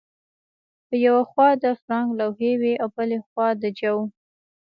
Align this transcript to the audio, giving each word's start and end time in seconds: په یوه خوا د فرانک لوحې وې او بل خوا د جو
په 0.87 0.95
یوه 1.05 1.23
خوا 1.29 1.49
د 1.63 1.65
فرانک 1.81 2.09
لوحې 2.19 2.53
وې 2.61 2.73
او 2.81 2.89
بل 2.95 3.09
خوا 3.27 3.47
د 3.61 3.63
جو 3.79 3.97